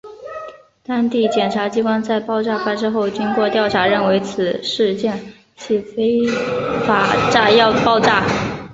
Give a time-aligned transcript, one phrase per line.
[0.83, 5.23] 当地检察机关在爆炸发生后经过调查认为此事件
[5.57, 6.25] 系非
[6.87, 8.25] 法炸药爆炸。